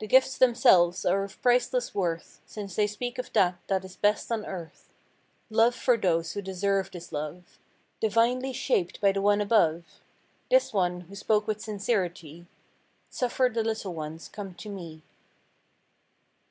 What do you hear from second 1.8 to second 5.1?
worth, Since they speak of that that is best on earth: